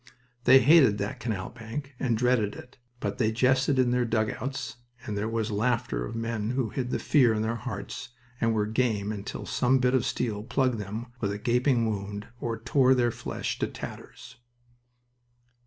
They 0.45 0.57
hated 0.59 0.97
that 0.97 1.19
canal 1.19 1.49
bank 1.51 1.93
and 1.99 2.17
dreaded 2.17 2.55
it, 2.55 2.79
but 2.99 3.19
they 3.19 3.31
jested 3.31 3.77
in 3.77 3.91
their 3.91 4.03
dugouts, 4.03 4.77
and 5.05 5.15
there 5.15 5.29
was 5.29 5.49
the 5.49 5.53
laughter 5.53 6.07
of 6.07 6.15
men 6.15 6.49
who 6.49 6.69
hid 6.69 6.89
the 6.89 6.97
fear 6.97 7.35
in 7.35 7.43
their 7.43 7.57
hearts 7.57 8.09
and 8.41 8.51
were 8.51 8.65
"game" 8.65 9.11
until 9.11 9.45
some 9.45 9.77
bit 9.77 9.93
of 9.93 10.03
steel 10.03 10.41
plugged 10.41 10.79
them 10.79 11.11
with 11.19 11.31
a 11.31 11.37
gaping 11.37 11.87
wound 11.87 12.27
or 12.39 12.59
tore 12.59 12.95
their 12.95 13.11
flesh 13.11 13.59
to 13.59 13.67
tatters. 13.67 14.37